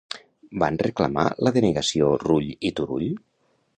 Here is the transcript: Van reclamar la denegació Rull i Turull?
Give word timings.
Van 0.61 0.79
reclamar 0.83 1.25
la 1.47 1.53
denegació 1.57 2.09
Rull 2.25 2.49
i 2.71 2.73
Turull? 2.81 3.07